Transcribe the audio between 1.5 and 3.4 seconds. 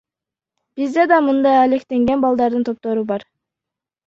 менен алектенген балдардын топтору бар.